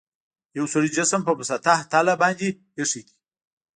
یو 0.57 0.65
سړي 0.73 0.89
جسم 0.97 1.21
په 1.27 1.33
مسطح 1.39 1.77
تله 1.91 2.13
باندې 2.21 2.47
ایښي 2.77 3.01
دي. 3.07 3.15